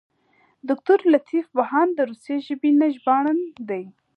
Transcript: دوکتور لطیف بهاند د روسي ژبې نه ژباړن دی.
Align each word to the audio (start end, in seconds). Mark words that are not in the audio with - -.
دوکتور 0.69 0.99
لطیف 1.13 1.45
بهاند 1.57 1.91
د 1.95 1.99
روسي 2.09 2.35
ژبې 2.47 2.69
نه 2.79 2.87
ژباړن 2.95 3.39
دی. 3.69 3.83